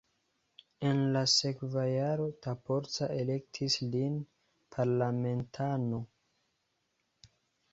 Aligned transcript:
En 0.91 1.01
la 1.15 1.21
sekva 1.33 1.83
jaro 1.89 2.25
Tapolca 2.45 3.09
elektis 3.17 3.77
lin 3.97 4.17
parlamentano. 4.77 6.01